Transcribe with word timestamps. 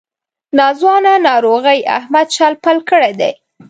ناځوانه 0.57 1.13
ناروغۍ 1.27 1.79
احمد 1.97 2.27
شل 2.35 2.53
پل 2.63 2.77
کړی 2.89 3.11
دی. 3.19 3.31